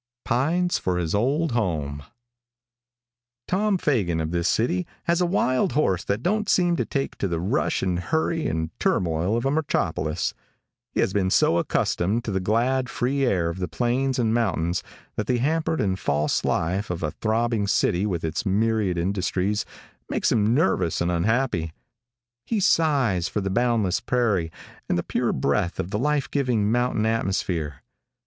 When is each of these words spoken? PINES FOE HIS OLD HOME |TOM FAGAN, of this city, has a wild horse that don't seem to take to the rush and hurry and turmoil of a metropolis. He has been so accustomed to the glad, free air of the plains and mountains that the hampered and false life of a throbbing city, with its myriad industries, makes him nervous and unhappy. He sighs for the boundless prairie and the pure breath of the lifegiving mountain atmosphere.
PINES 0.25 0.79
FOE 0.79 0.95
HIS 0.95 1.13
OLD 1.13 1.51
HOME 1.51 2.01
|TOM 3.47 3.77
FAGAN, 3.77 4.19
of 4.19 4.31
this 4.31 4.47
city, 4.47 4.87
has 5.03 5.21
a 5.21 5.27
wild 5.27 5.73
horse 5.73 6.03
that 6.03 6.23
don't 6.23 6.49
seem 6.49 6.75
to 6.77 6.85
take 6.85 7.19
to 7.19 7.27
the 7.27 7.39
rush 7.39 7.83
and 7.83 7.99
hurry 7.99 8.47
and 8.47 8.71
turmoil 8.79 9.37
of 9.37 9.45
a 9.45 9.51
metropolis. 9.51 10.33
He 10.91 11.01
has 11.01 11.13
been 11.13 11.29
so 11.29 11.59
accustomed 11.59 12.23
to 12.23 12.31
the 12.31 12.39
glad, 12.39 12.89
free 12.89 13.25
air 13.25 13.47
of 13.51 13.59
the 13.59 13.67
plains 13.67 14.17
and 14.17 14.33
mountains 14.33 14.81
that 15.17 15.27
the 15.27 15.37
hampered 15.37 15.79
and 15.79 15.99
false 15.99 16.43
life 16.43 16.89
of 16.89 17.03
a 17.03 17.11
throbbing 17.11 17.67
city, 17.67 18.07
with 18.07 18.23
its 18.23 18.43
myriad 18.43 18.97
industries, 18.97 19.65
makes 20.09 20.31
him 20.31 20.55
nervous 20.55 20.99
and 20.99 21.11
unhappy. 21.11 21.73
He 22.47 22.59
sighs 22.59 23.27
for 23.27 23.39
the 23.39 23.51
boundless 23.51 23.99
prairie 23.99 24.51
and 24.89 24.97
the 24.97 25.03
pure 25.03 25.31
breath 25.31 25.79
of 25.79 25.91
the 25.91 25.99
lifegiving 25.99 26.71
mountain 26.71 27.05
atmosphere. 27.05 27.83